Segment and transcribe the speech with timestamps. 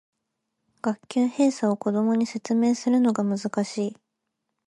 [0.81, 3.95] 学級閉鎖を子供に説明するのが難しい